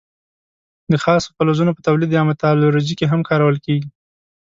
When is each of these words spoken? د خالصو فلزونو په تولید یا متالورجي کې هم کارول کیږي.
د 0.91 0.93
خالصو 1.03 1.29
فلزونو 1.37 1.71
په 1.75 1.81
تولید 1.87 2.11
یا 2.17 2.23
متالورجي 2.29 2.93
کې 2.99 3.05
هم 3.11 3.21
کارول 3.29 3.55
کیږي. 3.65 3.89